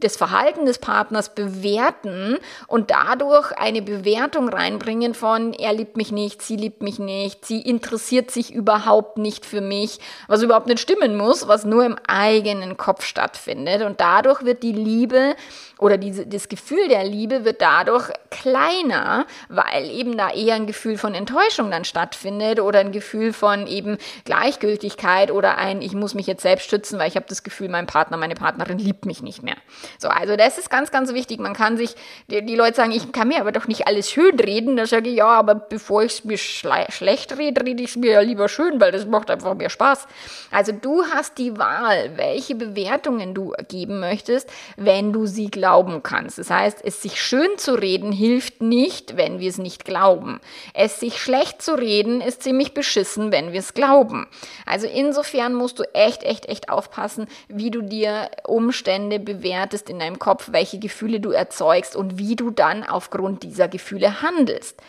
[0.00, 6.42] das Verhalten des Partners bewerten und dadurch eine Bewertung reinbringen von, er liebt mich nicht,
[6.42, 11.16] sie liebt mich nicht, sie interessiert sich überhaupt nicht für mich, was überhaupt nicht stimmen
[11.16, 13.82] muss, was nur im eigenen Kopf stattfindet.
[13.82, 15.34] Und dadurch wird die Liebe
[15.78, 20.98] oder diese, das Gefühl der Liebe wird dadurch kleiner, weil eben da eher ein Gefühl
[20.98, 26.26] von Enttäuschung dann stattfindet oder ein Gefühl von eben Gleichgültigkeit oder ein, ich muss mich
[26.26, 29.42] jetzt selbst schützen, weil ich habe das Gefühl, mein Partner, meine Partnerin liebt mich nicht
[29.42, 29.56] mehr.
[29.98, 31.38] So, also das ist ganz, ganz wichtig.
[31.38, 31.94] Man kann sich,
[32.28, 34.76] die, die Leute sagen, ich kann mir aber doch nicht alles schön reden.
[34.76, 38.12] Da sage ich, ja, aber bevor ich es mir schlecht rede, rede ich es mir
[38.12, 40.06] ja lieber schön, weil das macht einfach mehr Spaß.
[40.50, 46.02] Also du hast die Wahl, welche Bewertungen du geben möchtest, wenn du sie glaubst glauben
[46.02, 46.38] kannst.
[46.38, 50.40] Das heißt, es sich schön zu reden hilft nicht, wenn wir es nicht glauben.
[50.72, 54.26] Es sich schlecht zu reden ist ziemlich beschissen, wenn wir es glauben.
[54.64, 60.18] Also insofern musst du echt, echt, echt aufpassen, wie du dir Umstände bewertest in deinem
[60.18, 64.80] Kopf, welche Gefühle du erzeugst und wie du dann aufgrund dieser Gefühle handelst.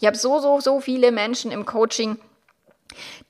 [0.00, 2.18] Ich habe so, so, so viele Menschen im Coaching,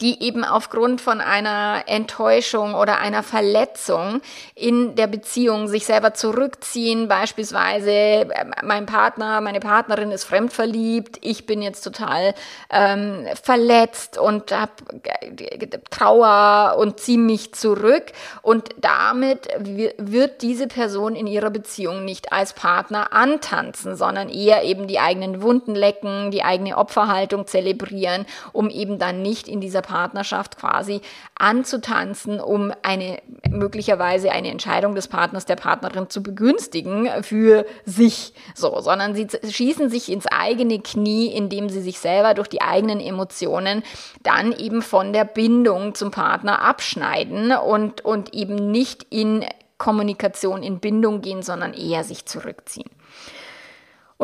[0.00, 4.20] die eben aufgrund von einer Enttäuschung oder einer Verletzung
[4.54, 7.08] in der Beziehung sich selber zurückziehen.
[7.08, 8.26] Beispielsweise äh,
[8.62, 12.34] mein Partner, meine Partnerin ist fremdverliebt, ich bin jetzt total
[12.70, 14.72] ähm, verletzt und habe
[15.04, 18.06] äh, Trauer und ziehe mich zurück.
[18.42, 19.48] Und damit
[19.98, 25.42] wird diese Person in ihrer Beziehung nicht als Partner antanzen, sondern eher eben die eigenen
[25.42, 31.00] Wunden lecken, die eigene Opferhaltung zelebrieren, um eben dann nicht in dieser Partnerschaft quasi
[31.36, 33.18] anzutanzen, um eine
[33.50, 39.90] möglicherweise eine Entscheidung des Partners, der Partnerin zu begünstigen für sich, so, sondern sie schießen
[39.90, 43.82] sich ins eigene Knie, indem sie sich selber durch die eigenen Emotionen
[44.22, 49.44] dann eben von der Bindung zum Partner abschneiden und, und eben nicht in
[49.78, 52.90] Kommunikation, in Bindung gehen, sondern eher sich zurückziehen.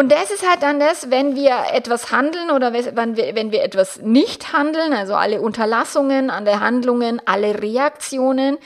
[0.01, 3.63] Und das ist halt dann das, wenn wir etwas handeln oder wenn wir, wenn wir
[3.63, 8.57] etwas nicht handeln, also alle Unterlassungen an der Handlungen, alle Reaktionen,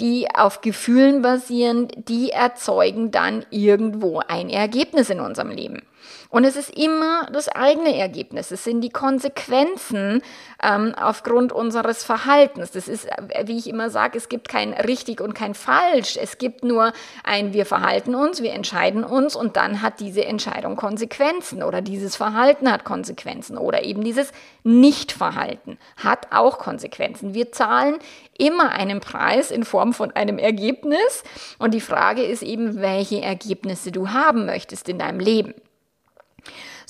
[0.00, 5.80] die auf Gefühlen basieren, die erzeugen dann irgendwo ein Ergebnis in unserem Leben.
[6.30, 8.52] Und es ist immer das eigene Ergebnis.
[8.52, 10.22] Es sind die Konsequenzen
[10.62, 12.70] ähm, aufgrund unseres Verhaltens.
[12.70, 16.16] Das ist, äh, wie ich immer sage, es gibt kein richtig und kein falsch.
[16.16, 16.92] Es gibt nur
[17.24, 22.14] ein, wir verhalten uns, wir entscheiden uns und dann hat diese Entscheidung Konsequenzen oder dieses
[22.14, 24.30] Verhalten hat Konsequenzen oder eben dieses
[24.62, 27.34] Nichtverhalten hat auch Konsequenzen.
[27.34, 27.98] Wir zahlen
[28.38, 31.24] immer einen Preis in Form von einem Ergebnis
[31.58, 35.54] und die Frage ist eben, welche Ergebnisse du haben möchtest in deinem Leben.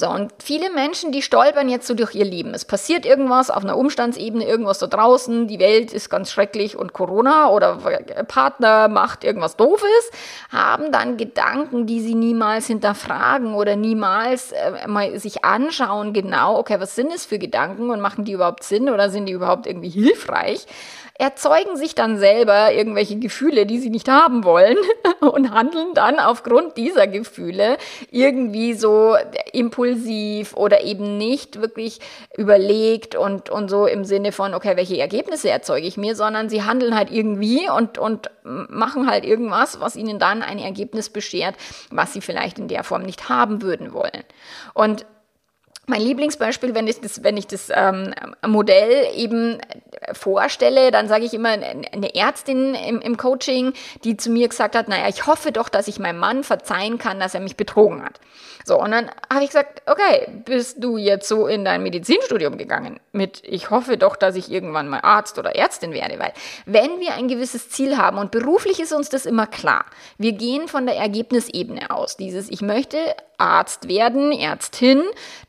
[0.01, 2.55] So, und viele Menschen, die stolpern jetzt so durch ihr Leben.
[2.55, 6.95] Es passiert irgendwas auf einer Umstandsebene, irgendwas da draußen, die Welt ist ganz schrecklich und
[6.95, 7.77] Corona oder
[8.27, 10.11] Partner macht irgendwas Doofes,
[10.51, 16.81] haben dann Gedanken, die sie niemals hinterfragen oder niemals äh, mal sich anschauen, genau, okay,
[16.81, 19.91] was sind es für Gedanken und machen die überhaupt Sinn oder sind die überhaupt irgendwie
[19.91, 20.67] hilfreich?
[21.21, 24.79] Erzeugen sich dann selber irgendwelche Gefühle, die sie nicht haben wollen
[25.21, 27.77] und handeln dann aufgrund dieser Gefühle
[28.11, 29.17] irgendwie so
[29.53, 31.99] impulsiv oder eben nicht wirklich
[32.39, 36.63] überlegt und, und so im Sinne von, okay, welche Ergebnisse erzeuge ich mir, sondern sie
[36.63, 41.55] handeln halt irgendwie und, und machen halt irgendwas, was ihnen dann ein Ergebnis beschert,
[41.91, 44.25] was sie vielleicht in der Form nicht haben würden wollen.
[44.73, 45.05] Und
[45.91, 48.15] mein Lieblingsbeispiel, wenn ich das, wenn ich das ähm,
[48.47, 49.59] Modell eben
[50.13, 53.75] vorstelle, dann sage ich immer eine Ärztin im, im Coaching,
[54.05, 57.21] die zu mir gesagt hat, naja, ich hoffe doch, dass ich meinem Mann verzeihen kann,
[57.21, 58.21] dass er mich betrogen hat.
[58.71, 63.01] So, und dann habe ich gesagt, okay, bist du jetzt so in dein Medizinstudium gegangen?
[63.11, 66.33] Mit, ich hoffe doch, dass ich irgendwann mal Arzt oder Ärztin werde, weil
[66.67, 69.87] wenn wir ein gewisses Ziel haben und beruflich ist uns das immer klar,
[70.19, 72.97] wir gehen von der Ergebnisebene aus, dieses, ich möchte
[73.41, 75.03] Arzt werden, Ärztin,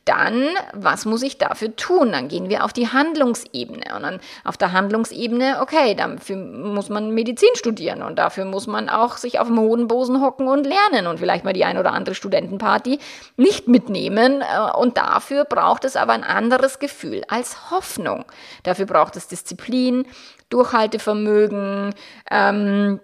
[0.06, 2.12] dann, was muss ich dafür tun?
[2.14, 3.94] Dann gehen wir auf die Handlungsebene.
[3.96, 8.90] Und dann auf der Handlungsebene, okay, dafür muss man Medizin studieren und dafür muss man
[8.90, 12.16] auch sich auf dem Hodenbosen hocken und lernen und vielleicht mal die ein oder andere
[12.16, 13.00] Studentenparty
[13.38, 18.26] nicht mitnehmen äh, und dafür braucht es aber ein anderes Gefühl als Hoffnung.
[18.64, 20.06] Dafür braucht es Disziplin,
[20.50, 21.94] Durchhaltevermögen,
[22.30, 23.00] ähm,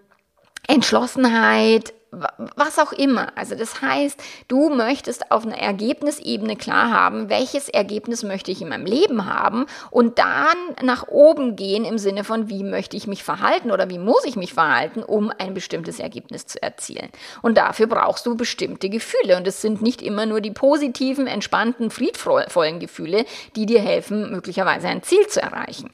[0.67, 3.31] Entschlossenheit, was auch immer.
[3.35, 8.69] Also das heißt, du möchtest auf einer Ergebnisebene klar haben, welches Ergebnis möchte ich in
[8.69, 13.23] meinem Leben haben und dann nach oben gehen im Sinne von, wie möchte ich mich
[13.23, 17.09] verhalten oder wie muss ich mich verhalten, um ein bestimmtes Ergebnis zu erzielen.
[17.41, 21.91] Und dafür brauchst du bestimmte Gefühle und es sind nicht immer nur die positiven, entspannten,
[21.91, 25.89] friedvollen Gefühle, die dir helfen, möglicherweise ein Ziel zu erreichen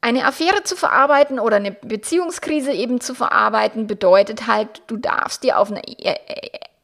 [0.00, 5.58] eine Affäre zu verarbeiten oder eine Beziehungskrise eben zu verarbeiten, bedeutet halt, du darfst dir
[5.58, 5.82] auf einer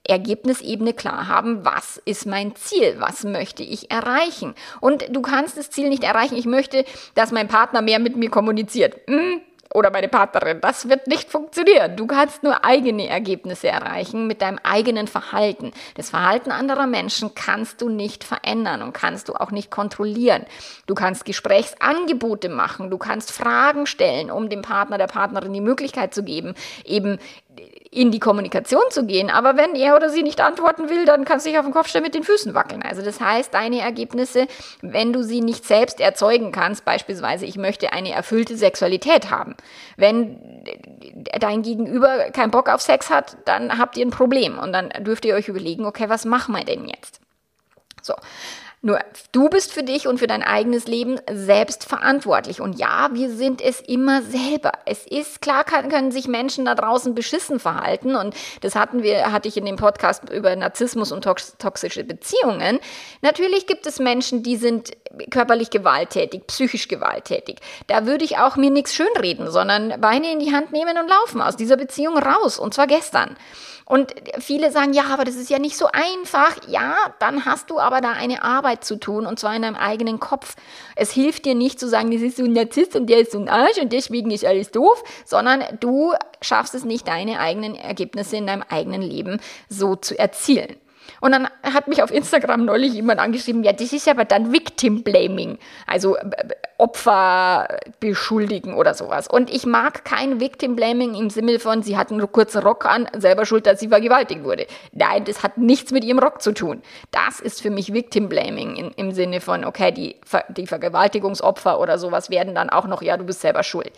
[0.07, 4.55] Ergebnisebene klar haben, was ist mein Ziel, was möchte ich erreichen.
[4.81, 8.31] Und du kannst das Ziel nicht erreichen, ich möchte, dass mein Partner mehr mit mir
[8.31, 8.97] kommuniziert.
[9.09, 9.41] Hm,
[9.75, 10.61] oder meine Partnerin.
[10.61, 11.97] Das wird nicht funktionieren.
[11.97, 15.73] Du kannst nur eigene Ergebnisse erreichen mit deinem eigenen Verhalten.
[15.97, 20.47] Das Verhalten anderer Menschen kannst du nicht verändern und kannst du auch nicht kontrollieren.
[20.87, 26.15] Du kannst Gesprächsangebote machen, du kannst Fragen stellen, um dem Partner, der Partnerin die Möglichkeit
[26.15, 27.19] zu geben, eben
[27.95, 29.31] in die Kommunikation zu gehen.
[29.31, 31.89] Aber wenn er oder sie nicht antworten will, dann kannst du dich auf den Kopf
[31.89, 32.83] stellen mit den Füßen wackeln.
[32.83, 34.47] Also das heißt, deine Ergebnisse,
[34.83, 39.55] wenn du sie nicht selbst erzeugen kannst, beispielsweise, ich möchte eine erfüllte Sexualität haben.
[39.97, 40.65] Wenn
[41.39, 44.59] dein Gegenüber keinen Bock auf Sex hat, dann habt ihr ein Problem.
[44.59, 47.21] Und dann dürft ihr euch überlegen, okay, was machen wir denn jetzt?
[48.03, 48.15] So.
[48.85, 48.99] Nur
[49.33, 52.61] du bist für dich und für dein eigenes Leben selbst verantwortlich.
[52.61, 54.73] Und ja, wir sind es immer selber.
[54.85, 58.15] Es ist klar, kann, können sich Menschen da draußen beschissen verhalten.
[58.15, 62.79] Und das hatten wir, hatte ich in dem Podcast über Narzissmus und toxische Beziehungen.
[63.23, 64.91] Natürlich gibt es Menschen, die sind
[65.31, 67.61] körperlich gewalttätig, psychisch gewalttätig.
[67.87, 71.41] Da würde ich auch mir nichts schönreden, sondern Beine in die Hand nehmen und laufen
[71.41, 72.59] aus dieser Beziehung raus.
[72.59, 73.39] Und zwar gestern.
[73.87, 76.57] Und viele sagen, ja, aber das ist ja nicht so einfach.
[76.69, 80.21] Ja, dann hast du aber da eine Arbeit zu tun und zwar in deinem eigenen
[80.21, 80.57] Kopf.
[80.97, 83.39] Es hilft dir nicht zu sagen, das ist so ein Narzisst und der ist so
[83.39, 88.37] ein Arsch und deswegen ist alles doof, sondern du schaffst es nicht, deine eigenen Ergebnisse
[88.37, 90.77] in deinem eigenen Leben so zu erzielen.
[91.25, 95.03] Und dann hat mich auf Instagram neulich jemand angeschrieben, ja, das ist aber dann Victim
[95.03, 95.57] Blaming,
[95.87, 96.23] also äh,
[96.77, 99.27] Opfer beschuldigen oder sowas.
[99.27, 103.09] Und ich mag kein Victim Blaming im Sinne von, sie hat einen kurzen Rock an,
[103.17, 104.67] selber schuld, dass sie vergewaltigt wurde.
[104.93, 106.83] Nein, das hat nichts mit ihrem Rock zu tun.
[107.11, 110.17] Das ist für mich Victim Blaming in, im Sinne von, okay, die,
[110.51, 113.93] die Vergewaltigungsopfer oder sowas werden dann auch noch, ja, du bist selber schuld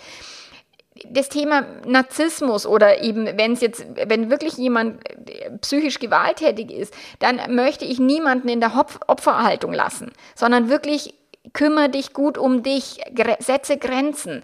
[1.09, 6.95] das Thema Narzissmus oder eben, wenn es jetzt, wenn wirklich jemand äh, psychisch gewalttätig ist,
[7.19, 8.73] dann möchte ich niemanden in der
[9.07, 11.15] Opferhaltung lassen, sondern wirklich
[11.53, 13.01] kümmere dich gut um dich,
[13.39, 14.43] setze Grenzen.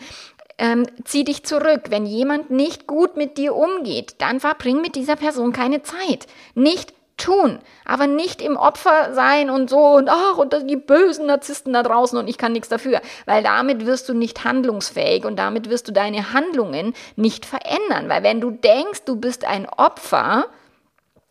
[0.58, 1.84] Ähm, zieh dich zurück.
[1.88, 6.26] Wenn jemand nicht gut mit dir umgeht, dann verbring mit dieser Person keine Zeit.
[6.54, 11.72] Nicht tun, aber nicht im Opfer sein und so und ach und die bösen Narzissten
[11.72, 15.70] da draußen und ich kann nichts dafür, weil damit wirst du nicht handlungsfähig und damit
[15.70, 20.46] wirst du deine Handlungen nicht verändern, weil wenn du denkst, du bist ein Opfer,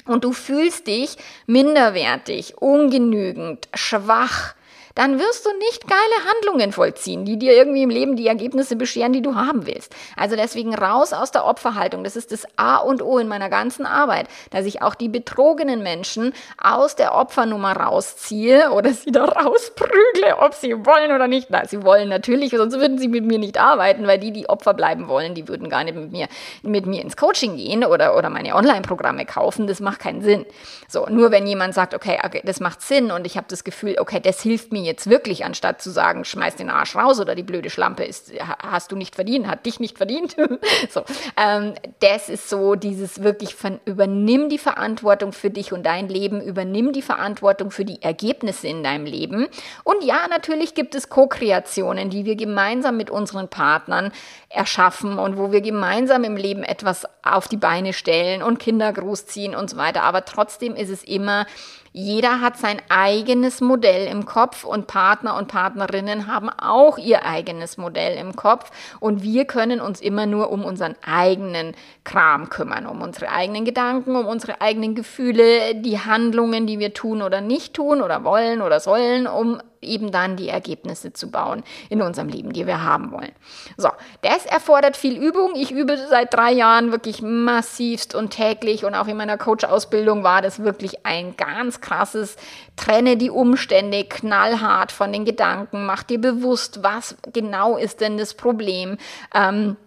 [0.06, 4.56] und du fühlst dich minderwertig, ungenügend, schwach,
[4.96, 9.14] dann wirst du nicht geile Handlungen vollziehen, die dir irgendwie im Leben die Ergebnisse bescheren,
[9.14, 9.96] die du haben willst.
[10.16, 12.04] Also deswegen raus aus der Opferhaltung.
[12.04, 15.84] Das ist das A und O in meiner ganzen Arbeit, dass ich auch die betrogenen
[15.84, 21.48] Menschen aus der Opfernummer rausziehe oder sie da rausprügle, ob sie wollen oder nicht.
[21.50, 24.74] Na, sie wollen natürlich, sonst würden sie mit mir nicht arbeiten, weil die, die Opfer
[24.74, 26.28] bleiben wollen, die würden gar nicht mit mir,
[26.64, 29.68] mit mir ins Coaching gehen oder, oder meine Online-Programme kaufen.
[29.68, 30.46] Das macht keinen Sinn.
[30.88, 33.96] So, nur wenn jemand sagt, okay, okay das macht Sinn und ich habe das Gefühl,
[34.00, 37.36] okay, das hilft mir mir jetzt wirklich, anstatt zu sagen, schmeiß den Arsch raus oder
[37.36, 40.36] die blöde Schlampe ist, hast du nicht verdient, hat dich nicht verdient.
[40.90, 41.04] so,
[41.38, 46.42] ähm, das ist so dieses wirklich von, übernimm die Verantwortung für dich und dein Leben,
[46.42, 49.48] übernimm die Verantwortung für die Ergebnisse in deinem Leben.
[49.84, 54.12] Und ja, natürlich gibt es Co-Kreationen, die wir gemeinsam mit unseren Partnern
[54.50, 59.56] erschaffen und wo wir gemeinsam im Leben etwas auf die Beine stellen und Kinder großziehen
[59.56, 60.04] und so weiter.
[60.04, 61.46] Aber trotzdem ist es immer
[61.94, 67.78] Jeder hat sein eigenes Modell im Kopf und Partner und Partnerinnen haben auch ihr eigenes
[67.78, 68.72] Modell im Kopf.
[69.02, 74.16] Und wir können uns immer nur um unseren eigenen Kram kümmern, um unsere eigenen Gedanken,
[74.16, 78.80] um unsere eigenen Gefühle, die Handlungen, die wir tun oder nicht tun oder wollen oder
[78.80, 83.32] sollen, um eben dann die Ergebnisse zu bauen in unserem Leben, die wir haben wollen.
[83.78, 83.90] So,
[84.22, 85.56] das erfordert viel Übung.
[85.56, 90.42] Ich übe seit drei Jahren wirklich massivst und täglich und auch in meiner Coach-Ausbildung war
[90.42, 92.38] das wirklich ein ganz krasses
[92.76, 98.34] Trenne die Umstände knallhart von den Gedanken, mach dir bewusst, was genau ist denn das
[98.34, 98.98] Problem.
[99.36, 99.78] Ähm,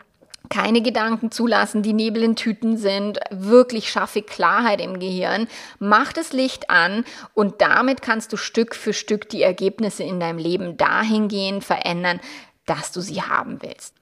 [0.51, 6.33] keine Gedanken zulassen, die Nebel in Tüten sind, wirklich schaffe Klarheit im Gehirn, mach das
[6.33, 11.65] Licht an und damit kannst du Stück für Stück die Ergebnisse in deinem Leben dahingehend
[11.65, 12.21] verändern,
[12.67, 13.95] dass du sie haben willst.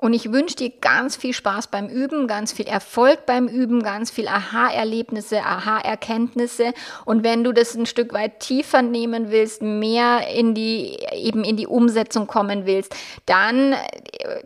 [0.00, 4.12] Und ich wünsche dir ganz viel Spaß beim Üben, ganz viel Erfolg beim Üben, ganz
[4.12, 6.72] viel Aha-Erlebnisse, Aha-Erkenntnisse.
[7.04, 11.56] Und wenn du das ein Stück weit tiefer nehmen willst, mehr in die, eben in
[11.56, 12.94] die Umsetzung kommen willst,
[13.26, 13.76] dann äh,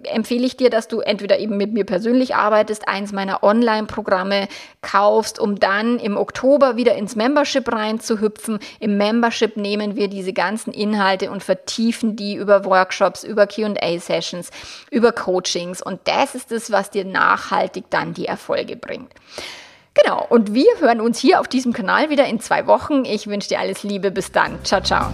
[0.05, 4.49] empfehle ich dir, dass du entweder eben mit mir persönlich arbeitest, eins meiner Online-Programme
[4.81, 8.59] kaufst, um dann im Oktober wieder ins Membership reinzuhüpfen.
[8.81, 14.51] Im Membership nehmen wir diese ganzen Inhalte und vertiefen die über Workshops, über Q&A-Sessions,
[14.91, 19.12] über Coaching Coachings und das ist es, was dir nachhaltig dann die Erfolge bringt.
[19.95, 23.05] Genau, und wir hören uns hier auf diesem Kanal wieder in zwei Wochen.
[23.05, 24.11] Ich wünsche dir alles Liebe.
[24.11, 24.64] Bis dann.
[24.64, 25.12] Ciao, ciao.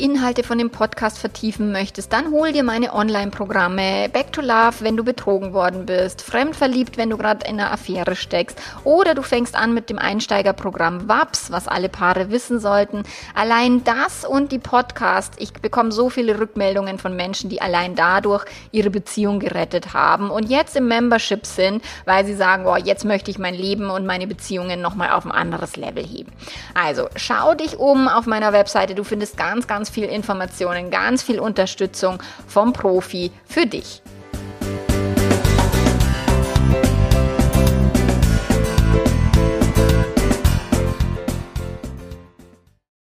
[0.00, 4.08] Inhalte von dem Podcast vertiefen möchtest, dann hol dir meine Online-Programme.
[4.08, 8.16] Back to Love, wenn du betrogen worden bist, Fremdverliebt, wenn du gerade in einer Affäre
[8.16, 13.02] steckst, oder du fängst an mit dem Einsteigerprogramm WAPS, was alle Paare wissen sollten.
[13.34, 18.46] Allein das und die Podcast, ich bekomme so viele Rückmeldungen von Menschen, die allein dadurch
[18.72, 23.30] ihre Beziehung gerettet haben und jetzt im Membership sind, weil sie sagen, boah, jetzt möchte
[23.30, 26.32] ich mein Leben und meine Beziehungen nochmal auf ein anderes Level heben.
[26.74, 31.40] Also schau dich um auf meiner Webseite, du findest ganz, ganz viel Informationen, ganz viel
[31.40, 34.02] Unterstützung vom Profi für dich.